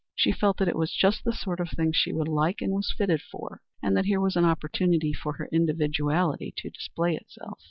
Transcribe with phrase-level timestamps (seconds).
[0.15, 2.91] She felt that it was just the sort of thing she would like and was
[2.91, 7.59] fitted for, and that here was an opportunity for her individuality to display itself.